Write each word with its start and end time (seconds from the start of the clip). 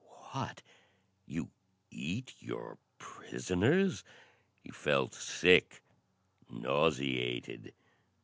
"What! 0.31 0.63
You 1.27 1.51
eat 1.91 2.33
your 2.39 2.79
prisoners?" 2.97 4.03
He 4.63 4.71
felt 4.71 5.13
sick, 5.13 5.83
nauseated. 6.49 7.75